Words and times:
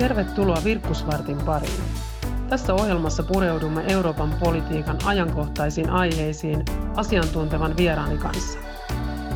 Tervetuloa 0.00 0.58
Virkkusvartin 0.64 1.38
pariin. 1.38 1.82
Tässä 2.48 2.74
ohjelmassa 2.74 3.22
pureudumme 3.22 3.84
Euroopan 3.88 4.34
politiikan 4.44 4.98
ajankohtaisiin 5.04 5.90
aiheisiin 5.90 6.64
asiantuntevan 6.96 7.76
vieraani 7.76 8.18
kanssa. 8.18 8.58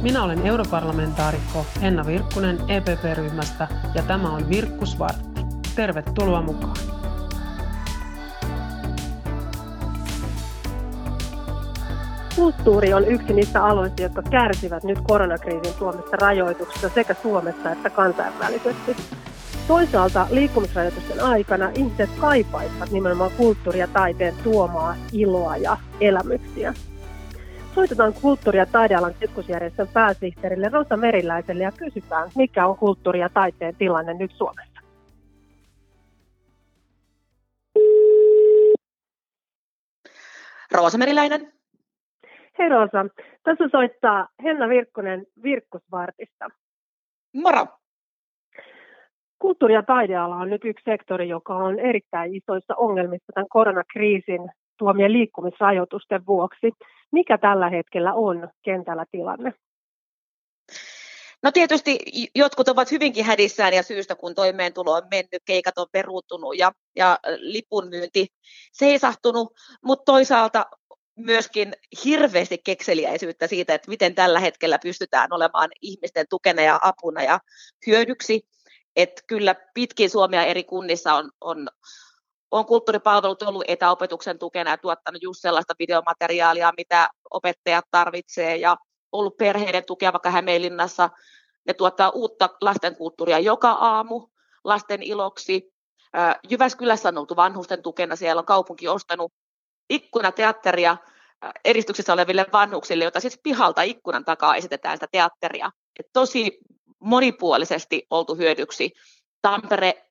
Minä 0.03 0.23
olen 0.23 0.47
europarlamentaarikko 0.47 1.67
Henna 1.83 2.07
Virkkunen 2.07 2.59
EPP-ryhmästä 2.69 3.69
ja 3.95 4.03
tämä 4.03 4.31
on 4.31 4.49
Virkkusvartti. 4.49 5.41
Tervetuloa 5.77 6.43
mukaan. 6.43 6.77
Kulttuuri 12.37 12.95
on 12.95 13.05
yksi 13.05 13.33
niistä 13.33 13.65
aloista, 13.65 14.03
jotka 14.03 14.23
kärsivät 14.23 14.85
nyt 14.85 14.99
koronakriisin 15.01 15.75
tuomista 15.79 16.17
rajoituksista 16.17 16.89
sekä 16.89 17.15
Suomessa 17.23 17.71
että 17.71 17.91
kansainvälisesti. 17.91 18.97
Toisaalta 19.69 20.27
liikkumisrajoitusten 20.31 21.21
aikana 21.21 21.69
ihmiset 21.69 22.11
kaipaisivat 22.21 22.91
nimenomaan 22.91 23.31
kulttuuri- 23.37 23.79
ja 23.79 23.89
taiteen 23.89 24.35
tuomaa 24.43 24.95
iloa 25.13 25.57
ja 25.57 25.77
elämyksiä. 26.01 26.75
Soitetaan 27.75 28.15
kulttuuri- 28.23 28.59
ja 28.59 28.67
taidealan 28.67 29.15
keskusjärjestön 29.21 29.89
pääsihteerille 29.89 30.69
Rosa 30.69 30.97
Meriläiselle 30.97 31.63
ja 31.63 31.73
kysytään, 31.73 32.31
mikä 32.37 32.67
on 32.67 32.77
kulttuuri- 32.77 33.21
ja 33.21 33.29
taiteen 33.29 33.77
tilanne 33.77 34.15
nyt 34.15 34.31
Suomessa. 34.33 34.81
Roosa 40.73 40.99
Meriläinen. 40.99 41.53
Hei 42.59 42.69
Rosa, 42.69 43.07
tässä 43.43 43.65
soittaa 43.73 44.29
Henna 44.45 44.69
Virkkonen 44.69 45.27
Virkkusvartista. 45.43 46.49
Moro. 47.35 47.67
Kulttuuri- 49.45 49.75
ja 49.75 49.83
taideala 49.83 50.37
on 50.37 50.51
nyt 50.51 50.65
yksi 50.65 50.85
sektori, 50.85 51.29
joka 51.29 51.55
on 51.57 51.79
erittäin 51.79 52.35
isoissa 52.35 52.75
ongelmissa 52.77 53.33
tämän 53.35 53.49
koronakriisin 53.49 54.51
tuomien 54.79 55.13
liikkumisrajoitusten 55.13 56.27
vuoksi. 56.27 56.73
Mikä 57.13 57.39
tällä 57.39 57.71
hetkellä 57.71 58.15
on 58.15 58.49
kentällä 58.63 59.05
tilanne? 59.11 59.53
No 61.43 61.53
tietysti 61.53 61.99
jotkut 62.35 62.69
ovat 62.69 62.91
hyvinkin 62.91 63.25
hädissään 63.25 63.75
ja 63.75 63.83
syystä, 63.83 64.15
kun 64.15 64.35
toimeentulo 64.35 64.93
on 64.93 65.03
mennyt, 65.11 65.43
keikat 65.47 65.79
on 65.79 65.87
peruuttunut 65.93 66.59
ja, 66.59 66.73
ja 66.97 67.19
lipun 67.37 67.89
myynti 67.89 68.27
seisahtunut, 68.73 69.53
mutta 69.85 70.13
toisaalta 70.13 70.67
myöskin 71.17 71.73
hirveästi 72.05 72.59
kekseliäisyyttä 72.65 73.47
siitä, 73.47 73.75
että 73.75 73.91
miten 73.91 74.15
tällä 74.15 74.41
hetkellä 74.41 74.79
pystytään 74.83 75.29
olemaan 75.33 75.71
ihmisten 75.83 76.27
tukena 76.31 76.63
ja 76.63 76.79
apuna 76.83 77.23
ja 77.23 77.41
hyödyksi. 77.87 78.54
Että 78.97 79.23
kyllä 79.27 79.55
pitkin 79.75 80.11
Suomea 80.11 80.45
eri 80.45 80.65
kunnissa 80.65 81.15
on, 81.15 81.31
on, 81.41 81.69
on 82.51 82.67
kulttuuripalvelut 82.67 83.43
ollut 83.43 83.65
etäopetuksen 83.69 84.39
tukena 84.39 84.71
ja 84.71 84.79
tuottanut 84.79 85.23
just 85.23 85.41
sellaista 85.41 85.75
videomateriaalia, 85.79 86.73
mitä 86.77 87.09
opettajat 87.31 87.85
tarvitsee 87.91 88.57
ja 88.57 88.77
ollut 89.13 89.37
perheiden 89.37 89.85
tukea 89.85 90.13
vaikka 90.13 90.31
Hämeenlinnassa. 90.31 91.11
Ne 91.67 91.75
tuottaa 91.75 92.11
uutta 92.11 92.49
lastenkulttuuria 92.61 93.39
joka 93.39 93.71
aamu 93.71 94.29
lasten 94.65 95.03
iloksi. 95.03 95.75
Jyväskylässä 96.51 97.09
on 97.09 97.19
oltu 97.19 97.37
vanhusten 97.37 97.83
tukena, 97.83 98.17
siellä 98.17 98.41
on 98.41 98.47
kaupunki 98.47 98.89
ostanut 98.89 99.33
ikkunateatteria 99.91 100.97
eristyksessä 101.65 102.13
oleville 102.13 102.47
vanhuksille, 102.53 103.05
jota 103.05 103.21
siis 103.21 103.41
pihalta 103.43 103.83
ikkunan 103.83 104.25
takaa 104.25 104.57
esitetään 104.57 104.97
sitä 104.97 105.07
teatteria. 105.13 105.71
Et 105.99 106.07
tosi 106.13 106.59
monipuolisesti 107.05 108.07
oltu 108.11 108.35
hyödyksi. 108.35 108.93
Tampere 109.43 110.05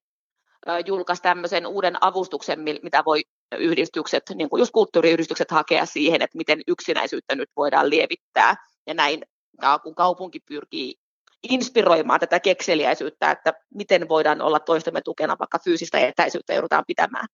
julkaisi 0.86 1.22
tämmöisen 1.22 1.68
uuden 1.68 1.96
avustuksen, 2.02 2.60
mitä 2.60 3.04
voi 3.06 3.22
yhdistykset, 3.58 4.24
niin 4.36 4.50
kuin 4.50 4.60
just 4.60 4.72
kulttuuriyhdistykset 4.72 5.52
hakea 5.52 5.86
siihen, 5.86 6.22
että 6.22 6.38
miten 6.38 6.62
yksinäisyyttä 6.68 7.36
nyt 7.36 7.50
voidaan 7.58 7.90
lievittää. 7.90 8.56
Ja 8.88 8.94
näin, 8.94 9.24
kun 9.84 9.96
kaupunki 9.96 10.40
pyrkii 10.40 10.96
inspiroimaan 11.50 12.20
tätä 12.20 12.40
kekseliäisyyttä, 12.40 13.32
että 13.32 13.54
miten 13.74 14.10
voidaan 14.10 14.42
olla 14.42 14.60
toistemme 14.60 15.02
tukena, 15.02 15.36
vaikka 15.40 15.60
fyysistä 15.64 16.00
etäisyyttä 16.00 16.54
joudutaan 16.54 16.84
pitämään. 16.88 17.26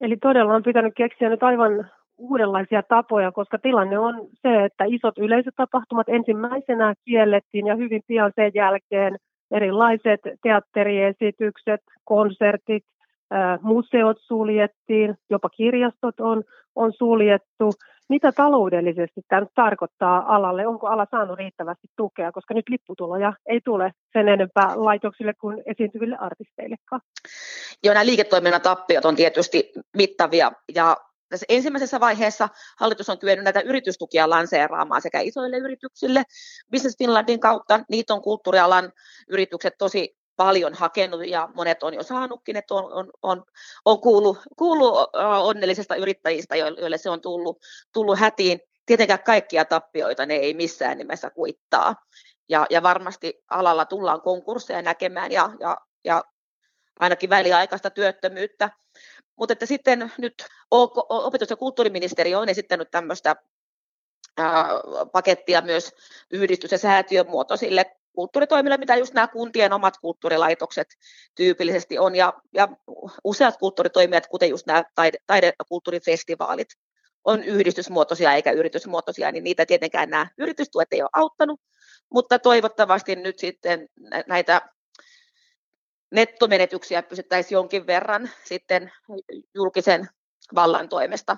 Eli 0.00 0.16
todella 0.16 0.54
on 0.54 0.62
pitänyt 0.62 0.94
keksiä 0.96 1.28
nyt 1.28 1.42
aivan 1.42 1.90
uudenlaisia 2.18 2.82
tapoja, 2.82 3.32
koska 3.32 3.58
tilanne 3.58 3.98
on 3.98 4.28
se, 4.42 4.64
että 4.64 4.84
isot 4.86 5.18
yleisötapahtumat 5.18 6.08
ensimmäisenä 6.08 6.94
kiellettiin 7.04 7.66
ja 7.66 7.76
hyvin 7.76 8.02
pian 8.06 8.32
sen 8.36 8.52
jälkeen 8.54 9.16
erilaiset 9.50 10.20
teatteriesitykset, 10.42 11.80
konsertit, 12.04 12.84
museot 13.60 14.16
suljettiin, 14.20 15.14
jopa 15.30 15.48
kirjastot 15.48 16.20
on, 16.20 16.42
on 16.74 16.92
suljettu. 16.92 17.72
Mitä 18.08 18.32
taloudellisesti 18.32 19.20
tämä 19.28 19.40
nyt 19.40 19.50
tarkoittaa 19.54 20.34
alalle? 20.34 20.66
Onko 20.66 20.86
ala 20.86 21.06
saanut 21.10 21.38
riittävästi 21.38 21.88
tukea, 21.96 22.32
koska 22.32 22.54
nyt 22.54 22.68
lipputuloja 22.68 23.32
ei 23.46 23.60
tule 23.64 23.92
sen 24.12 24.28
enempää 24.28 24.72
laitoksille 24.76 25.32
kuin 25.40 25.62
esiintyville 25.66 26.16
artisteillekaan? 26.20 27.00
Joo, 27.84 27.94
nämä 27.94 28.06
liiketoiminnan 28.06 28.60
tappiot 28.60 29.04
on 29.04 29.16
tietysti 29.16 29.72
mittavia 29.96 30.52
ja 30.74 30.96
tässä 31.28 31.46
ensimmäisessä 31.48 32.00
vaiheessa 32.00 32.48
hallitus 32.78 33.08
on 33.08 33.18
kyennyt 33.18 33.44
näitä 33.44 33.60
yritystukia 33.60 34.30
lanseeraamaan 34.30 35.02
sekä 35.02 35.20
isoille 35.20 35.56
yrityksille 35.56 36.22
Business 36.72 36.98
Finlandin 36.98 37.40
kautta. 37.40 37.80
Niitä 37.88 38.14
on 38.14 38.22
kulttuurialan 38.22 38.92
yritykset 39.28 39.74
tosi 39.78 40.16
paljon 40.36 40.74
hakenut 40.74 41.26
ja 41.26 41.48
monet 41.54 41.82
on 41.82 41.94
jo 41.94 42.02
saanutkin, 42.02 42.56
että 42.56 42.74
on, 42.74 42.92
on, 42.92 43.10
on, 43.22 43.44
on 43.84 44.00
kuullut, 44.00 44.38
kuullut 44.56 44.98
onnellisista 45.42 45.96
yrittäjistä, 45.96 46.56
joille 46.56 46.98
se 46.98 47.10
on 47.10 47.20
tullut, 47.20 47.58
tullut 47.92 48.18
hätiin. 48.18 48.60
Tietenkään 48.86 49.22
kaikkia 49.22 49.64
tappioita 49.64 50.26
ne 50.26 50.34
ei 50.34 50.54
missään 50.54 50.98
nimessä 50.98 51.30
kuittaa. 51.30 51.94
Ja, 52.48 52.66
ja 52.70 52.82
varmasti 52.82 53.42
alalla 53.50 53.84
tullaan 53.84 54.20
konkursseja 54.20 54.82
näkemään 54.82 55.32
ja, 55.32 55.50
ja, 55.60 55.76
ja 56.04 56.24
ainakin 57.00 57.30
väliaikaista 57.30 57.90
työttömyyttä. 57.90 58.70
Mutta 59.36 59.52
että 59.52 59.66
sitten 59.66 60.12
nyt 60.18 60.34
opetus- 61.10 61.50
ja 61.50 61.56
kulttuuriministeriö 61.56 62.38
on 62.38 62.48
esittänyt 62.48 62.90
tämmöistä 62.90 63.36
pakettia 65.12 65.60
myös 65.60 65.94
yhdistys- 66.30 66.72
ja 66.72 66.78
säätiön 66.78 67.30
muotoisille 67.30 67.96
kulttuuritoimille, 68.12 68.76
mitä 68.76 68.96
just 68.96 69.14
nämä 69.14 69.28
kuntien 69.28 69.72
omat 69.72 69.96
kulttuurilaitokset 69.96 70.88
tyypillisesti 71.34 71.98
on, 71.98 72.14
ja, 72.14 72.32
ja 72.54 72.68
useat 73.24 73.56
kulttuuritoimijat, 73.56 74.26
kuten 74.26 74.50
just 74.50 74.66
nämä 74.66 74.84
taide- 74.94 75.18
taide- 75.26 75.52
ja 75.58 75.64
kulttuurifestivaalit, 75.68 76.68
on 77.24 77.44
yhdistysmuotoisia 77.44 78.32
eikä 78.32 78.52
yritysmuotoisia, 78.52 79.32
niin 79.32 79.44
niitä 79.44 79.66
tietenkään 79.66 80.10
nämä 80.10 80.26
yritystuet 80.38 80.88
ei 80.92 81.02
ole 81.02 81.10
auttanut, 81.12 81.60
mutta 82.10 82.38
toivottavasti 82.38 83.16
nyt 83.16 83.38
sitten 83.38 83.88
näitä 84.26 84.62
nettomenetyksiä 86.12 87.02
pysyttäisiin 87.02 87.56
jonkin 87.56 87.86
verran 87.86 88.30
sitten 88.44 88.92
julkisen 89.54 90.08
vallan 90.54 90.88
toimesta 90.88 91.36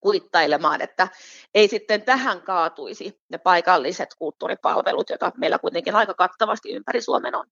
kuittailemaan, 0.00 0.82
että 0.82 1.08
ei 1.54 1.68
sitten 1.68 2.02
tähän 2.02 2.42
kaatuisi 2.42 3.20
ne 3.28 3.38
paikalliset 3.38 4.08
kulttuuripalvelut, 4.18 5.10
joita 5.10 5.32
meillä 5.36 5.58
kuitenkin 5.58 5.94
aika 5.94 6.14
kattavasti 6.14 6.72
ympäri 6.72 7.00
Suomen 7.00 7.34
on. 7.34 7.46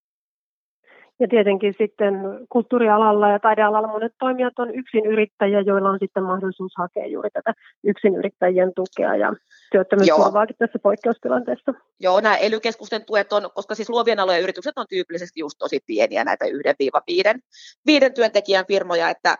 Ja 1.20 1.28
tietenkin 1.28 1.74
sitten 1.78 2.14
kulttuurialalla 2.48 3.28
ja 3.28 3.38
taidealalla 3.38 3.88
monet 3.88 4.12
toimijat 4.18 4.58
on 4.58 4.74
yksin 4.74 5.06
yrittäjiä, 5.06 5.60
joilla 5.60 5.90
on 5.90 5.98
sitten 6.00 6.22
mahdollisuus 6.22 6.72
hakea 6.76 7.06
juuri 7.06 7.30
tätä 7.30 7.54
yksin 7.84 8.14
yrittäjien 8.16 8.72
tukea 8.76 9.16
ja 9.16 9.32
työttömyysturvaakin 9.72 10.56
tässä 10.58 10.78
poikkeustilanteessa. 10.82 11.74
Joo, 12.00 12.20
nämä 12.20 12.36
ely 12.36 12.60
tuet 13.06 13.32
on, 13.32 13.50
koska 13.54 13.74
siis 13.74 13.88
luovien 13.88 14.20
alojen 14.20 14.42
yritykset 14.42 14.78
on 14.78 14.86
tyypillisesti 14.88 15.40
just 15.40 15.58
tosi 15.58 15.80
pieniä, 15.86 16.24
näitä 16.24 16.46
yhden 16.46 16.74
viiva 16.78 17.02
viiden, 17.06 17.42
viiden 17.86 18.14
työntekijän 18.14 18.66
firmoja, 18.68 19.10
että 19.10 19.38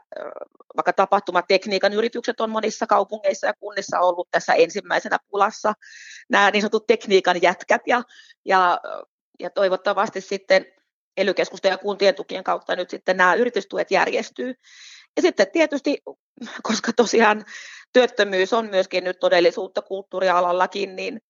vaikka 0.76 0.92
tapahtumatekniikan 0.92 1.92
yritykset 1.92 2.40
on 2.40 2.50
monissa 2.50 2.86
kaupungeissa 2.86 3.46
ja 3.46 3.54
kunnissa 3.60 4.00
ollut 4.00 4.28
tässä 4.30 4.54
ensimmäisenä 4.54 5.18
pulassa, 5.30 5.72
nämä 6.30 6.50
niin 6.50 6.62
sanotut 6.62 6.86
tekniikan 6.86 7.42
jätkät 7.42 7.82
ja, 7.86 8.02
ja, 8.44 8.80
ja 9.40 9.50
toivottavasti 9.50 10.20
sitten 10.20 10.66
ely 11.16 11.34
ja 11.62 11.78
kuntien 11.78 12.14
tukien 12.14 12.44
kautta 12.44 12.76
nyt 12.76 12.90
sitten 12.90 13.16
nämä 13.16 13.34
yritystuet 13.34 13.90
järjestyy. 13.90 14.54
Ja 15.16 15.22
sitten 15.22 15.46
tietysti, 15.52 15.98
koska 16.62 16.92
tosiaan 16.92 17.44
työttömyys 17.92 18.52
on 18.52 18.70
myöskin 18.70 19.04
nyt 19.04 19.18
todellisuutta 19.20 19.82
kulttuurialallakin, 19.82 20.96
niin 20.96 21.20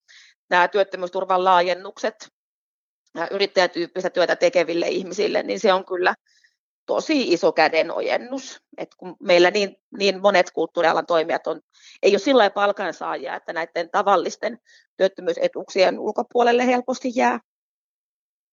nämä 0.50 0.68
työttömyysturvan 0.68 1.44
laajennukset 1.44 2.28
yrittäjätyyppistä 3.30 4.10
työtä 4.10 4.36
tekeville 4.36 4.88
ihmisille, 4.88 5.42
niin 5.42 5.60
se 5.60 5.72
on 5.72 5.84
kyllä 5.84 6.14
tosi 6.86 7.32
iso 7.32 7.52
kädenojennus. 7.52 8.60
Et 8.78 8.94
kun 8.94 9.16
meillä 9.20 9.50
niin, 9.50 9.76
niin 9.98 10.20
monet 10.20 10.50
kulttuurialan 10.50 11.06
toimijat 11.06 11.46
on, 11.46 11.60
ei 12.02 12.12
ole 12.12 12.18
sillä 12.18 12.50
palkansaajia, 12.50 13.36
että 13.36 13.52
näiden 13.52 13.90
tavallisten 13.90 14.58
työttömyysetuuksien 14.96 15.98
ulkopuolelle 15.98 16.66
helposti 16.66 17.12
jää. 17.14 17.40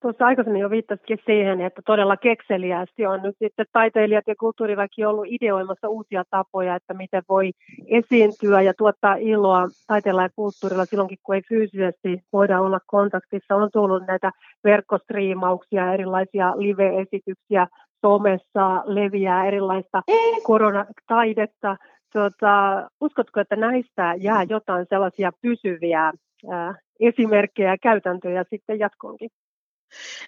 Tuossa 0.02 0.26
aikaisemmin 0.26 0.62
jo 0.62 0.70
viittasikin 0.70 1.20
siihen, 1.26 1.62
että 1.62 1.82
todella 1.86 2.18
kekseliästi 2.18 3.06
on 3.06 3.22
nyt 3.24 3.36
sitten 3.44 3.66
taiteilijat 3.74 4.28
ja 4.28 4.36
kulttuuriväki 4.40 5.06
ollut 5.06 5.28
ideoimassa 5.30 5.90
uusia 5.90 6.24
tapoja, 6.30 6.76
että 6.76 6.94
miten 6.94 7.24
voi 7.30 7.52
esiintyä 7.88 8.62
ja 8.62 8.74
tuottaa 8.78 9.16
iloa 9.16 9.68
taiteella 9.88 10.22
ja 10.22 10.30
kulttuurilla 10.36 10.86
silloinkin, 10.86 11.18
kun 11.24 11.36
ei 11.36 11.42
fyysisesti 11.50 12.20
voida 12.34 12.62
olla 12.62 12.80
kontaktissa. 12.88 13.56
On 13.56 13.70
tullut 13.74 14.08
näitä 14.08 14.32
verkkostriimauksia, 14.64 15.94
erilaisia 15.94 16.54
live-esityksiä, 16.58 17.68
somessa 18.02 18.84
leviää 18.86 19.46
erilaista 19.46 20.02
koronataidetta. 20.44 21.78
Tuota, 22.14 22.88
uskotko, 23.02 23.40
että 23.40 23.56
näistä 23.56 24.16
jää 24.18 24.44
jotain 24.50 24.86
sellaisia 24.90 25.32
pysyviä 25.42 26.12
ää, 26.52 26.76
esimerkkejä 27.00 27.70
ja 27.70 27.78
käytäntöjä 27.82 28.46
sitten 28.50 28.80
jatkoonkin? 28.80 29.30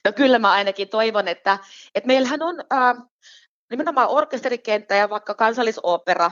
No 0.05 0.13
kyllä 0.13 0.39
mä 0.39 0.51
ainakin 0.51 0.89
toivon, 0.89 1.27
että, 1.27 1.59
että 1.95 2.07
meillähän 2.07 2.41
on 2.41 2.55
ää, 2.69 2.95
nimenomaan 3.69 4.09
orkesterikenttä 4.09 4.95
ja 4.95 5.09
vaikka 5.09 5.33
kansallisopera 5.33 6.31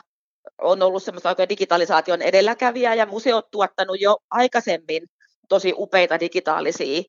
on 0.61 0.81
ollut 0.81 1.03
semmoista 1.03 1.29
oikein 1.29 1.49
digitalisaation 1.49 2.21
edelläkävijä 2.21 2.93
ja 2.93 3.05
museot 3.05 3.51
tuottanut 3.51 4.01
jo 4.01 4.17
aikaisemmin 4.31 5.03
tosi 5.49 5.73
upeita 5.77 6.19
digitaalisia 6.19 7.03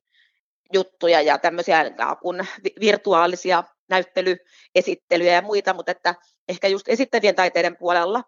juttuja 0.73 1.21
ja 1.21 1.37
tämmöisiä 1.37 1.85
kuin 2.21 2.47
virtuaalisia 2.79 3.63
näyttelyesittelyjä 3.89 5.33
ja 5.33 5.41
muita, 5.41 5.73
mutta 5.73 5.91
että 5.91 6.15
ehkä 6.49 6.67
just 6.67 6.89
esittävien 6.89 7.35
taiteiden 7.35 7.77
puolella 7.77 8.23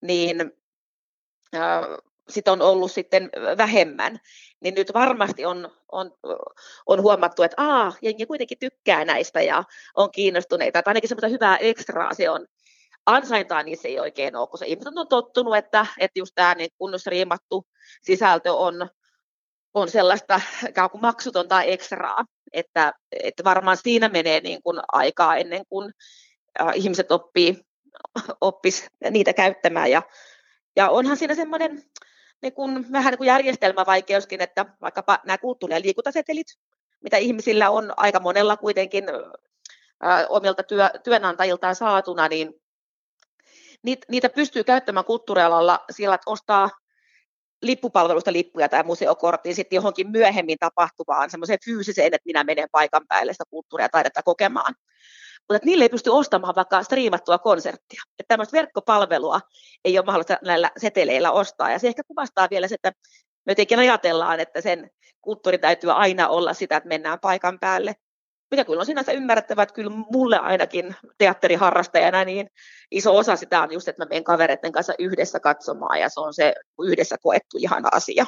niin 0.00 0.52
sit 2.28 2.48
on 2.48 2.62
ollut 2.62 2.92
sitten 2.92 3.30
vähemmän, 3.56 4.18
niin 4.60 4.74
nyt 4.74 4.94
varmasti 4.94 5.44
on, 5.44 5.70
on, 5.92 6.10
on 6.86 7.02
huomattu, 7.02 7.42
että 7.42 7.62
aa, 7.62 7.92
jengi 8.02 8.26
kuitenkin 8.26 8.58
tykkää 8.58 9.04
näistä 9.04 9.42
ja 9.42 9.64
on 9.96 10.10
kiinnostuneita, 10.10 10.78
että 10.78 10.90
ainakin 10.90 11.08
semmoista 11.08 11.28
hyvää 11.28 11.56
ekstraa 11.56 12.14
se 12.14 12.30
on. 12.30 12.46
Ansaintaa 13.06 13.62
se 13.82 13.88
ei 13.88 14.00
oikein 14.00 14.36
ole, 14.36 14.48
kun 14.48 14.58
se 14.58 14.66
ihmiset 14.66 14.96
on 14.96 15.08
tottunut, 15.08 15.56
että, 15.56 15.86
että 15.98 16.18
just 16.18 16.32
tämä 16.34 16.54
niin 16.54 16.70
kunnossa 16.78 17.10
riimattu 17.10 17.66
sisältö 18.02 18.52
on, 18.52 18.88
on 19.74 19.90
sellaista 19.90 20.40
ikään 20.68 20.90
kuin 20.90 21.00
maksutonta 21.00 21.62
ekstraa, 21.62 22.24
että, 22.52 22.92
että 23.10 23.44
varmaan 23.44 23.76
siinä 23.76 24.08
menee 24.08 24.40
niin 24.40 24.62
kuin 24.62 24.80
aikaa 24.92 25.36
ennen 25.36 25.66
kuin 25.68 25.92
ihmiset 26.74 27.12
oppii 27.12 27.64
oppis 28.40 28.86
niitä 29.10 29.32
käyttämään. 29.32 29.90
Ja, 29.90 30.02
ja 30.76 30.90
onhan 30.90 31.16
siinä 31.16 31.34
semmoinen 31.34 31.82
niin 32.44 32.54
kuin, 32.54 32.92
vähän 32.92 33.10
niin 33.10 33.18
kuin 33.18 33.26
järjestelmävaikeuskin, 33.28 34.40
että 34.40 34.66
vaikkapa 34.80 35.18
nämä 35.24 35.38
kulttuuri- 35.38 35.74
ja 35.74 35.80
liikuntasetelit, 35.80 36.46
mitä 37.02 37.16
ihmisillä 37.16 37.70
on 37.70 37.92
aika 37.96 38.20
monella 38.20 38.56
kuitenkin 38.56 39.04
ää, 40.00 40.26
omilta 40.28 40.62
työ, 40.62 40.90
työnantajiltaan 41.04 41.74
saatuna, 41.74 42.28
niin 42.28 42.54
niitä, 43.82 44.06
niitä 44.10 44.28
pystyy 44.28 44.64
käyttämään 44.64 45.04
kulttuurialalla 45.04 45.84
sillä, 45.90 46.14
että 46.14 46.30
ostaa 46.30 46.70
lippupalvelusta 47.62 48.32
lippuja 48.32 48.68
tai 48.68 48.82
museokorttiin 48.82 49.54
sitten 49.54 49.76
johonkin 49.76 50.10
myöhemmin 50.10 50.58
tapahtuvaan 50.58 51.30
semmoiseen 51.30 51.58
fyysiseen, 51.64 52.14
että 52.14 52.24
minä 52.24 52.44
menen 52.44 52.68
paikan 52.72 53.06
päälle 53.08 53.32
sitä 53.32 53.44
kulttuuria 53.50 53.88
taidetta 53.88 54.22
kokemaan 54.22 54.74
mutta 55.44 55.56
että 55.56 55.66
niille 55.66 55.84
ei 55.84 55.88
pysty 55.88 56.10
ostamaan 56.10 56.54
vaikka 56.54 56.82
striimattua 56.82 57.38
konserttia. 57.38 58.02
Että 58.18 58.28
tämmöistä 58.28 58.56
verkkopalvelua 58.56 59.40
ei 59.84 59.98
ole 59.98 60.06
mahdollista 60.06 60.38
näillä 60.44 60.70
seteleillä 60.76 61.32
ostaa. 61.32 61.70
Ja 61.70 61.78
se 61.78 61.88
ehkä 61.88 62.02
kuvastaa 62.08 62.48
vielä 62.50 62.68
se, 62.68 62.74
että 62.74 62.92
me 63.46 63.50
jotenkin 63.50 63.78
ajatellaan, 63.78 64.40
että 64.40 64.60
sen 64.60 64.90
kulttuuri 65.22 65.58
täytyy 65.58 65.92
aina 65.92 66.28
olla 66.28 66.54
sitä, 66.54 66.76
että 66.76 66.88
mennään 66.88 67.18
paikan 67.20 67.58
päälle. 67.58 67.94
Mikä 68.50 68.64
kyllä 68.64 68.80
on 68.80 68.86
sinänsä 68.86 69.12
ymmärrettävää, 69.12 69.62
että 69.62 69.74
kyllä 69.74 69.90
mulle 69.90 70.38
ainakin 70.38 70.96
teatteriharrastajana 71.18 72.24
niin 72.24 72.50
iso 72.90 73.16
osa 73.16 73.36
sitä 73.36 73.62
on 73.62 73.72
just, 73.72 73.88
että 73.88 74.04
mä 74.04 74.08
menen 74.08 74.24
kavereiden 74.24 74.72
kanssa 74.72 74.94
yhdessä 74.98 75.40
katsomaan 75.40 76.00
ja 76.00 76.08
se 76.08 76.20
on 76.20 76.34
se 76.34 76.54
yhdessä 76.82 77.16
koettu 77.22 77.56
ihana 77.58 77.88
asia. 77.92 78.26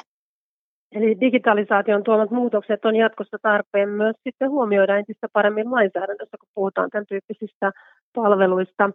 Eli 0.91 1.19
digitalisaation 1.21 2.03
tuomat 2.03 2.31
muutokset 2.31 2.85
on 2.85 2.95
jatkossa 2.95 3.37
tarpeen 3.41 3.89
myös 3.89 4.15
sitten 4.23 4.49
huomioida 4.49 4.97
entistä 4.97 5.27
paremmin 5.33 5.71
lainsäädännössä, 5.71 6.37
kun 6.39 6.49
puhutaan 6.55 6.89
tämän 6.89 7.05
tyyppisistä 7.05 7.71
palveluista. 8.15 8.89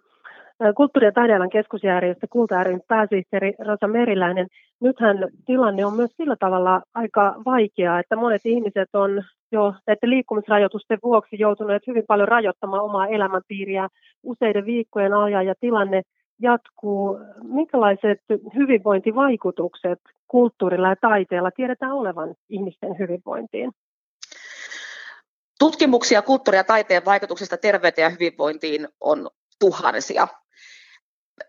Kulttuuri- 0.77 1.07
ja 1.07 1.13
taidealan 1.13 1.51
keskusjärjestö 1.51 2.27
Kulta 2.31 2.65
ryn 2.65 2.81
pääsihteeri 2.89 3.55
Rosa 3.59 3.89
Meriläinen. 3.89 4.47
Nythän 4.81 5.29
tilanne 5.47 5.87
on 5.87 5.97
myös 5.97 6.11
sillä 6.17 6.37
tavalla 6.41 6.83
aika 6.95 7.35
vaikea, 7.45 7.99
että 7.99 8.17
monet 8.17 8.41
ihmiset 8.45 8.89
on 8.93 9.23
jo 9.53 9.75
näiden 9.87 10.11
liikkumisrajoitusten 10.11 10.99
vuoksi 11.03 11.37
joutuneet 11.39 11.87
hyvin 11.87 12.05
paljon 12.09 12.29
rajoittamaan 12.29 12.83
omaa 12.83 13.07
elämänpiiriä 13.07 13.89
useiden 14.23 14.67
viikkojen 14.67 15.15
ajan 15.15 15.47
ja 15.47 15.55
tilanne 15.61 16.03
jatkuu. 16.41 17.19
Minkälaiset 17.43 18.19
hyvinvointivaikutukset 18.55 19.99
kulttuurilla 20.33 20.89
ja 20.89 20.97
taiteella 20.97 21.51
tiedetään 21.51 21.93
olevan 21.93 22.35
ihmisten 22.49 22.99
hyvinvointiin? 22.99 23.73
Tutkimuksia 25.59 26.23
kulttuuri- 26.23 26.57
ja 26.57 26.65
taiteen 26.65 27.05
vaikutuksista 27.05 27.57
terveyteen 27.57 28.05
ja 28.05 28.11
hyvinvointiin 28.11 28.89
on 29.01 29.31
tuhansia. 29.61 30.29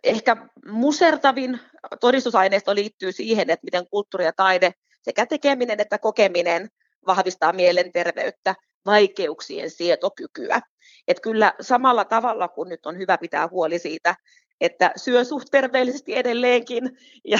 Ehkä 0.03 0.37
musertavin 0.71 1.59
todistusaineisto 1.99 2.75
liittyy 2.75 3.11
siihen, 3.11 3.49
että 3.49 3.65
miten 3.65 3.87
kulttuuri 3.89 4.25
ja 4.25 4.33
taide 4.33 4.71
sekä 5.01 5.25
tekeminen 5.25 5.79
että 5.79 5.97
kokeminen 5.97 6.69
vahvistaa 7.07 7.53
mielenterveyttä, 7.53 8.55
vaikeuksien 8.85 9.69
sietokykyä. 9.69 10.61
Et 11.07 11.19
kyllä 11.19 11.53
samalla 11.61 12.05
tavalla 12.05 12.47
kuin 12.47 12.69
nyt 12.69 12.85
on 12.85 12.97
hyvä 12.97 13.17
pitää 13.17 13.47
huoli 13.47 13.79
siitä, 13.79 14.15
että 14.61 14.91
syö 14.95 15.23
suht 15.23 15.47
terveellisesti 15.51 16.15
edelleenkin 16.15 16.97
ja, 17.23 17.39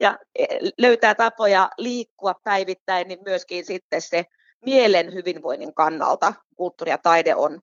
ja 0.00 0.18
löytää 0.78 1.14
tapoja 1.14 1.70
liikkua 1.78 2.34
päivittäin, 2.44 3.08
niin 3.08 3.18
myöskin 3.24 3.64
sitten 3.64 4.02
se 4.02 4.24
mielen 4.64 5.14
hyvinvoinnin 5.14 5.74
kannalta 5.74 6.34
kulttuuri 6.56 6.90
ja 6.90 6.98
taide 6.98 7.34
on, 7.34 7.60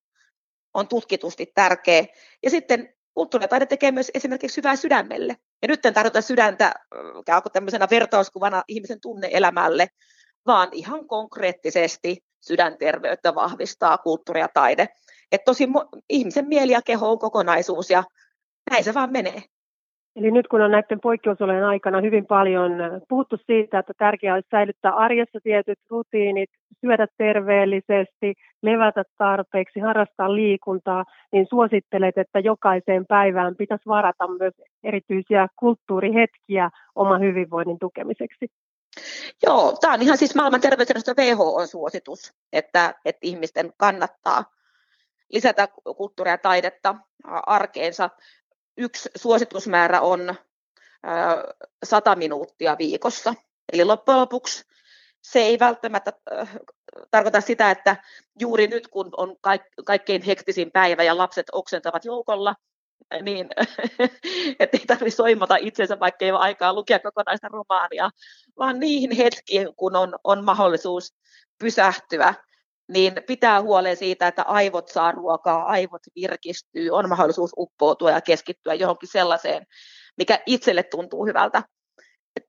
on 0.73 0.87
tutkitusti 0.87 1.51
tärkeä. 1.55 2.05
Ja 2.43 2.49
sitten 2.49 2.93
kulttuuri 3.13 3.43
ja 3.43 3.47
taide 3.47 3.65
tekee 3.65 3.91
myös 3.91 4.11
esimerkiksi 4.13 4.57
hyvää 4.57 4.75
sydämelle. 4.75 5.35
Ja 5.61 5.67
nyt 5.67 5.85
en 5.85 5.93
tarkoita 5.93 6.21
sydäntä 6.21 6.73
tämmöisenä 7.53 7.87
vertauskuvana 7.91 8.63
ihmisen 8.67 9.01
tunneelämälle, 9.01 9.87
vaan 10.45 10.69
ihan 10.71 11.07
konkreettisesti 11.07 12.23
sydänterveyttä 12.41 13.35
vahvistaa 13.35 13.97
kulttuuri 13.97 14.39
ja 14.39 14.49
taide. 14.53 14.89
Että 15.31 15.45
tosi 15.45 15.67
ihmisen 16.09 16.47
mieli 16.47 16.71
ja 16.71 16.81
keho 16.81 17.11
on 17.11 17.19
kokonaisuus 17.19 17.89
ja 17.89 18.03
näin 18.69 18.83
se 18.83 18.93
vaan 18.93 19.11
menee. 19.11 19.43
Eli 20.15 20.31
nyt 20.31 20.47
kun 20.47 20.61
on 20.61 20.71
näiden 20.71 20.99
poikkeusolojen 20.99 21.65
aikana 21.65 22.01
hyvin 22.01 22.25
paljon 22.25 22.71
puhuttu 23.09 23.37
siitä, 23.45 23.79
että 23.79 23.93
tärkeää 23.97 24.35
olisi 24.35 24.47
säilyttää 24.51 24.95
arjessa 24.95 25.39
tietyt 25.43 25.79
rutiinit, 25.89 26.49
syödä 26.81 27.07
terveellisesti, 27.17 28.33
levätä 28.61 29.03
tarpeeksi, 29.17 29.79
harrastaa 29.79 30.35
liikuntaa, 30.35 31.05
niin 31.31 31.47
suosittelet, 31.49 32.17
että 32.17 32.39
jokaiseen 32.39 33.05
päivään 33.05 33.55
pitäisi 33.55 33.85
varata 33.87 34.27
myös 34.27 34.53
erityisiä 34.83 35.47
kulttuurihetkiä 35.59 36.69
oman 36.95 37.21
hyvinvoinnin 37.21 37.79
tukemiseksi. 37.79 38.47
Joo, 39.43 39.77
tämä 39.81 39.93
on 39.93 40.01
ihan 40.01 40.17
siis 40.17 40.35
maailman 40.35 40.61
terveysjärjestö 40.61 41.13
WHO-suositus, 41.17 42.33
että, 42.53 42.93
että 43.05 43.19
ihmisten 43.23 43.73
kannattaa 43.77 44.43
lisätä 45.33 45.67
kulttuuria 45.97 46.33
ja 46.33 46.37
taidetta 46.37 46.95
arkeensa 47.45 48.09
yksi 48.79 49.09
suositusmäärä 49.17 50.01
on 50.01 50.35
100 51.83 52.15
minuuttia 52.15 52.77
viikossa. 52.77 53.33
Eli 53.73 53.83
loppujen 53.83 54.19
lopuksi 54.19 54.63
se 55.21 55.39
ei 55.39 55.59
välttämättä 55.59 56.13
tarkoita 57.11 57.41
sitä, 57.41 57.71
että 57.71 57.95
juuri 58.39 58.67
nyt 58.67 58.87
kun 58.87 59.09
on 59.17 59.35
kaikkein 59.85 60.21
hektisin 60.21 60.71
päivä 60.71 61.03
ja 61.03 61.17
lapset 61.17 61.45
oksentavat 61.51 62.05
joukolla, 62.05 62.55
niin 63.21 63.49
että 64.59 64.77
ei 64.77 64.85
tarvitse 64.87 65.15
soimata 65.15 65.55
itsensä, 65.55 65.99
vaikka 65.99 66.25
ei 66.25 66.31
ole 66.31 66.39
aikaa 66.39 66.73
lukea 66.73 66.99
kokonaista 66.99 67.47
romaania, 67.47 68.09
vaan 68.59 68.79
niihin 68.79 69.11
hetkiin, 69.11 69.75
kun 69.75 69.95
on, 69.95 70.15
on 70.23 70.45
mahdollisuus 70.45 71.13
pysähtyä 71.59 72.33
niin 72.89 73.13
pitää 73.27 73.61
huolen 73.61 73.97
siitä, 73.97 74.27
että 74.27 74.43
aivot 74.43 74.87
saa 74.87 75.11
ruokaa, 75.11 75.65
aivot 75.65 76.01
virkistyy, 76.15 76.89
on 76.89 77.09
mahdollisuus 77.09 77.51
uppoutua 77.57 78.11
ja 78.11 78.21
keskittyä 78.21 78.73
johonkin 78.73 79.09
sellaiseen, 79.11 79.65
mikä 80.17 80.39
itselle 80.45 80.83
tuntuu 80.83 81.25
hyvältä. 81.25 81.63
Et 82.35 82.45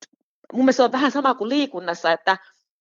mun 0.53 0.65
mielestä 0.65 0.77
se 0.77 0.83
on 0.83 0.93
vähän 0.93 1.11
sama 1.11 1.35
kuin 1.35 1.49
liikunnassa, 1.49 2.13
että 2.13 2.37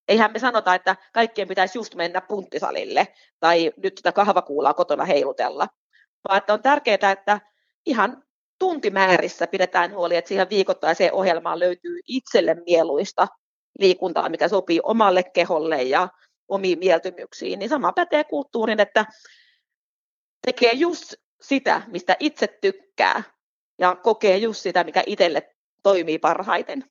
eihän 0.07 0.31
me 0.31 0.39
sanota, 0.39 0.75
että 0.75 0.95
kaikkien 1.13 1.47
pitäisi 1.47 1.77
just 1.77 1.95
mennä 1.95 2.21
punttisalille 2.21 3.07
tai 3.39 3.71
nyt 3.83 3.95
tätä 3.95 4.11
kahvakuulaa 4.11 4.73
kotona 4.73 5.05
heilutella, 5.05 5.67
vaan 6.27 6.37
että 6.37 6.53
on 6.53 6.61
tärkeää, 6.61 7.11
että 7.11 7.41
ihan 7.85 8.23
tuntimäärissä 8.59 9.47
pidetään 9.47 9.93
huoli, 9.93 10.15
että 10.15 10.29
siihen 10.29 10.49
viikoittaiseen 10.49 11.13
ohjelmaan 11.13 11.59
löytyy 11.59 11.99
itselle 12.07 12.55
mieluista 12.65 13.27
liikuntaa, 13.79 14.29
mikä 14.29 14.47
sopii 14.47 14.79
omalle 14.83 15.23
keholle 15.23 15.83
ja 15.83 16.07
omiin 16.49 16.79
mieltymyksiin, 16.79 17.59
niin 17.59 17.69
sama 17.69 17.93
pätee 17.93 18.23
kulttuurin, 18.23 18.79
että 18.79 19.05
tekee 20.45 20.71
just 20.73 21.13
sitä, 21.41 21.81
mistä 21.87 22.15
itse 22.19 22.47
tykkää 22.61 23.23
ja 23.79 23.95
kokee 23.95 24.37
just 24.37 24.59
sitä, 24.59 24.83
mikä 24.83 25.03
itselle 25.05 25.49
toimii 25.83 26.19
parhaiten. 26.19 26.83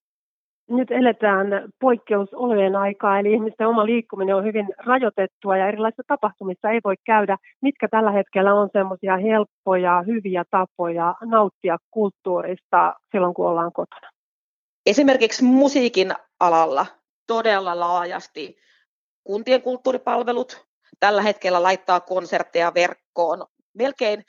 Nyt 0.71 0.91
eletään 0.91 1.47
poikkeusolojen 1.81 2.77
aikaa, 2.77 3.19
eli 3.19 3.33
ihmisten 3.33 3.67
oma 3.67 3.87
liikkuminen 3.87 4.37
on 4.37 4.45
hyvin 4.45 4.69
rajoitettua 4.79 5.57
ja 5.57 5.69
erilaisissa 5.69 6.03
tapahtumissa 6.07 6.71
ei 6.71 6.81
voi 6.85 6.95
käydä. 7.05 7.37
Mitkä 7.63 7.89
tällä 7.89 8.11
hetkellä 8.11 8.55
on 8.55 8.69
semmoisia 8.73 9.17
helppoja, 9.17 10.05
hyviä 10.07 10.45
tapoja 10.51 11.15
nauttia 11.21 11.79
kulttuurista 11.91 12.95
silloin, 13.13 13.35
kun 13.35 13.49
ollaan 13.49 13.73
kotona? 13.73 14.11
Esimerkiksi 14.87 15.45
musiikin 15.45 16.13
alalla 16.41 16.87
todella 17.27 17.81
laajasti 17.81 18.57
kuntien 19.29 19.63
kulttuuripalvelut 19.63 20.67
tällä 21.01 21.23
hetkellä 21.23 21.63
laittaa 21.63 22.01
konsertteja 22.01 22.75
verkkoon. 22.75 23.47
Melkein 23.75 24.25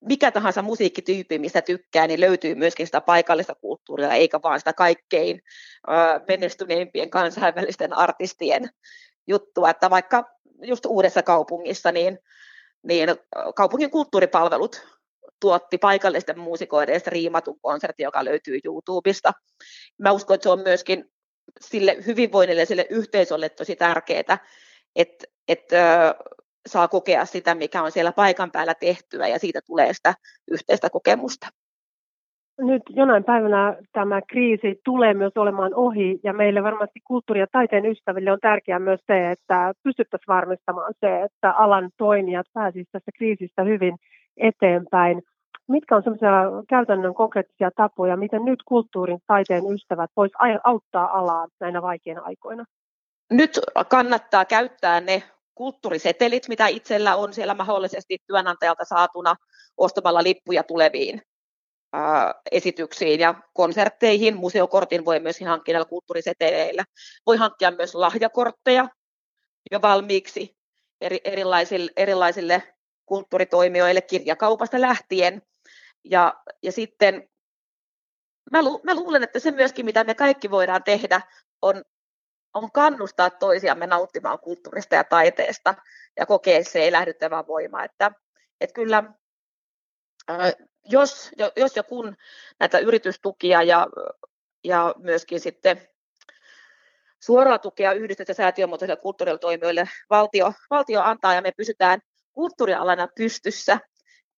mikä 0.00 0.30
tahansa 0.30 0.62
musiikkityyppi, 0.62 1.38
mistä 1.38 1.62
tykkää, 1.62 2.06
niin 2.06 2.20
löytyy 2.20 2.54
myöskin 2.54 2.86
sitä 2.86 3.00
paikallista 3.00 3.54
kulttuuria, 3.54 4.12
eikä 4.12 4.40
vaan 4.42 4.58
sitä 4.58 4.72
kaikkein 4.72 5.40
menestyneimpien 6.28 7.10
kansainvälisten 7.10 7.92
artistien 7.92 8.70
juttua. 9.26 9.70
Että 9.70 9.90
vaikka 9.90 10.24
just 10.62 10.86
uudessa 10.86 11.22
kaupungissa, 11.22 11.92
niin, 11.92 12.18
niin 12.82 13.08
kaupungin 13.54 13.90
kulttuuripalvelut 13.90 14.86
tuotti 15.40 15.78
paikallisten 15.78 16.38
muusikoiden 16.38 17.00
riimatun 17.06 17.60
konsertti, 17.60 18.02
joka 18.02 18.24
löytyy 18.24 18.58
YouTubesta. 18.64 19.32
Mä 19.98 20.12
uskon, 20.12 20.34
että 20.34 20.42
se 20.42 20.48
on 20.48 20.60
myöskin 20.60 21.13
sille 21.60 21.96
hyvinvoinnille 22.06 22.62
ja 22.62 22.66
sille 22.66 22.86
yhteisölle 22.90 23.48
tosi 23.48 23.76
tärkeää, 23.76 24.38
että, 24.96 25.26
että 25.48 26.14
saa 26.66 26.88
kokea 26.88 27.24
sitä, 27.24 27.54
mikä 27.54 27.82
on 27.82 27.92
siellä 27.92 28.12
paikan 28.12 28.50
päällä 28.50 28.74
tehtyä 28.74 29.28
ja 29.28 29.38
siitä 29.38 29.60
tulee 29.66 29.92
sitä 29.92 30.14
yhteistä 30.50 30.90
kokemusta. 30.90 31.46
Nyt 32.60 32.82
jonain 32.90 33.24
päivänä 33.24 33.76
tämä 33.92 34.22
kriisi 34.22 34.80
tulee 34.84 35.14
myös 35.14 35.32
olemaan 35.36 35.74
ohi 35.74 36.20
ja 36.22 36.32
meille 36.32 36.62
varmasti 36.62 37.00
kulttuuri- 37.04 37.40
ja 37.40 37.46
taiteen 37.52 37.86
ystäville 37.86 38.32
on 38.32 38.38
tärkeää 38.40 38.78
myös 38.78 39.00
se, 39.06 39.30
että 39.30 39.72
pystyttäisiin 39.82 40.34
varmistamaan 40.34 40.94
se, 41.00 41.22
että 41.22 41.52
alan 41.52 41.90
toimijat 41.96 42.46
pääsisivät 42.52 42.88
tästä 42.92 43.10
kriisistä 43.18 43.62
hyvin 43.62 43.96
eteenpäin. 44.36 45.22
Mitkä 45.68 45.96
on 45.96 46.02
sellaisia 46.02 46.30
käytännön 46.68 47.14
konkreettisia 47.14 47.70
tapoja, 47.76 48.16
miten 48.16 48.44
nyt 48.44 48.62
kulttuurin 48.62 49.18
taiteen 49.26 49.72
ystävät 49.74 50.10
vois 50.16 50.30
auttaa 50.64 51.18
alaa 51.18 51.48
näinä 51.60 51.82
vaikeina 51.82 52.22
aikoina? 52.24 52.64
Nyt 53.30 53.60
kannattaa 53.88 54.44
käyttää 54.44 55.00
ne 55.00 55.22
kulttuurisetelit, 55.54 56.48
mitä 56.48 56.66
itsellä 56.66 57.16
on 57.16 57.32
siellä 57.32 57.54
mahdollisesti 57.54 58.18
työnantajalta 58.26 58.84
saatuna 58.84 59.34
ostamalla 59.76 60.22
lippuja 60.22 60.62
tuleviin 60.62 61.22
esityksiin 62.52 63.20
ja 63.20 63.34
konsertteihin. 63.54 64.36
Museokortin 64.36 65.04
voi 65.04 65.20
myös 65.20 65.40
hankkia 65.40 65.84
kulttuuriseteleillä. 65.84 66.84
Voi 67.26 67.36
hankkia 67.36 67.70
myös 67.70 67.94
lahjakortteja 67.94 68.88
jo 69.70 69.82
valmiiksi 69.82 70.56
eri, 71.00 71.20
erilaisille, 71.24 71.90
erilaisille 71.96 72.62
kulttuuritoimijoille 73.06 74.00
kirjakaupasta 74.00 74.80
lähtien. 74.80 75.42
Ja, 76.04 76.42
ja 76.62 76.72
sitten 76.72 77.28
mä, 78.50 78.62
lu, 78.62 78.80
mä 78.82 78.94
luulen, 78.94 79.22
että 79.22 79.38
se 79.38 79.50
myöskin, 79.50 79.84
mitä 79.84 80.04
me 80.04 80.14
kaikki 80.14 80.50
voidaan 80.50 80.84
tehdä, 80.84 81.20
on 81.62 81.84
on 82.54 82.72
kannustaa 82.72 83.30
toisiamme 83.30 83.86
nauttimaan 83.86 84.38
kulttuurista 84.38 84.94
ja 84.94 85.04
taiteesta 85.04 85.74
ja 86.16 86.26
kokea 86.26 86.64
se 86.64 86.88
elähdyttävä 86.88 87.46
voima. 87.46 87.84
Että, 87.84 88.12
että 88.60 88.74
kyllä 88.74 89.04
jos, 90.84 91.30
jos 91.56 91.76
ja 91.76 91.82
kun 91.82 92.16
näitä 92.60 92.78
yritystukia 92.78 93.62
ja, 93.62 93.86
ja 94.64 94.94
myöskin 94.98 95.40
sitten 95.40 95.88
suoraa 97.20 97.58
tukea 97.58 97.92
yhdistys- 97.92 98.28
ja 98.28 98.34
säätiömuotoisille 98.34 99.00
kulttuuritoimijoille 99.00 99.88
valtio, 100.10 100.52
valtio 100.70 101.00
antaa 101.00 101.34
ja 101.34 101.42
me 101.42 101.52
pysytään 101.56 102.00
kulttuurialana 102.32 103.08
pystyssä, 103.16 103.78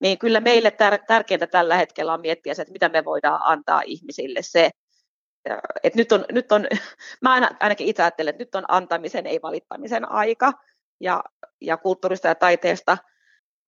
niin 0.00 0.18
kyllä 0.18 0.40
meille 0.40 0.68
tär- 0.68 1.04
tärkeintä 1.06 1.46
tällä 1.46 1.76
hetkellä 1.76 2.12
on 2.12 2.20
miettiä 2.20 2.54
se, 2.54 2.62
että 2.62 2.72
mitä 2.72 2.88
me 2.88 3.04
voidaan 3.04 3.40
antaa 3.44 3.82
ihmisille. 3.84 4.38
Se, 4.42 4.70
että 5.82 5.96
nyt 5.96 6.12
on, 6.12 6.24
nyt 6.32 6.52
on, 6.52 6.66
mä 7.22 7.50
ainakin 7.60 7.86
itse 7.86 8.02
ajattelen, 8.02 8.30
että 8.30 8.42
nyt 8.42 8.54
on 8.54 8.64
antamisen, 8.68 9.26
ei 9.26 9.42
valittamisen 9.42 10.10
aika, 10.10 10.52
ja, 11.00 11.24
ja 11.60 11.76
kulttuurista 11.76 12.28
ja 12.28 12.34
taiteesta 12.34 12.98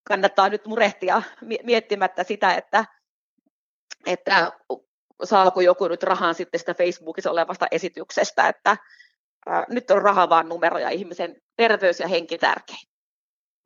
kannattaa 0.08 0.49
nyt 0.49 0.66
murehtia 0.66 1.23
miettimättä 1.64 2.25
sitä, 2.25 2.54
että, 2.54 2.85
että 4.06 4.52
saako 5.25 5.61
joku 5.61 5.88
nyt 5.88 6.02
rahan 6.02 6.35
sitten 6.35 6.61
sitä 6.61 6.75
Facebookissa 6.75 7.30
olevasta 7.30 7.66
esityksestä, 7.70 8.49
että 8.49 8.76
ää, 9.47 9.64
nyt 9.68 9.90
on 9.90 10.02
raha 10.02 10.28
vaan 10.28 10.49
numero 10.49 10.78
ja 10.78 10.90
ihmisen 10.90 11.37
terveys 11.56 12.00
ja 12.00 12.08
henki 12.08 12.38
tärkein. 12.38 12.88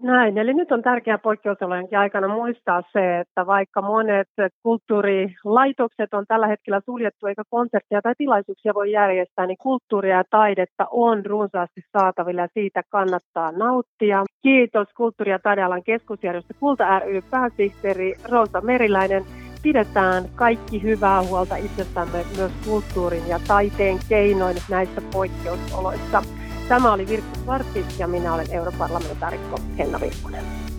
Näin, 0.02 0.38
eli 0.38 0.54
nyt 0.54 0.72
on 0.72 0.82
tärkeää 0.82 1.18
poikkeusolojenkin 1.18 1.98
aikana 1.98 2.28
muistaa 2.28 2.82
se, 2.92 3.20
että 3.20 3.46
vaikka 3.46 3.82
monet 3.82 4.28
kulttuurilaitokset 4.62 6.14
on 6.14 6.24
tällä 6.28 6.46
hetkellä 6.46 6.80
suljettu 6.84 7.26
eikä 7.26 7.42
konsertteja 7.50 8.02
tai 8.02 8.14
tilaisuuksia 8.18 8.74
voi 8.74 8.92
järjestää, 8.92 9.46
niin 9.46 9.58
kulttuuria 9.58 10.16
ja 10.16 10.24
taidetta 10.30 10.86
on 10.90 11.26
runsaasti 11.26 11.80
saatavilla 11.92 12.40
ja 12.40 12.48
siitä 12.54 12.82
kannattaa 12.88 13.52
nauttia. 13.52 14.24
Kiitos 14.42 14.88
kulttuuri- 14.96 15.30
ja 15.30 15.38
taidealan 15.38 15.82
keskusjärjestö 15.82 16.54
Kulta 16.60 16.98
ry 16.98 17.22
pääsihteeri 17.30 18.14
Rosa 18.30 18.60
Meriläinen. 18.60 19.22
Pidetään 19.62 20.22
kaikki 20.34 20.82
hyvää 20.82 21.22
huolta 21.22 21.56
itsestämme 21.56 22.18
myös 22.36 22.52
kulttuurin 22.66 23.28
ja 23.28 23.38
taiteen 23.48 23.98
keinoin 24.08 24.56
näissä 24.70 25.02
poikkeusoloissa. 25.12 26.41
Tämä 26.72 26.92
oli 26.92 27.08
Virkku 27.08 27.38
Svartti 27.44 27.84
ja 27.98 28.08
minä 28.08 28.34
olen 28.34 28.50
europarlamentaarikko 28.50 29.58
Henna 29.78 30.00
Virkkunen. 30.00 30.71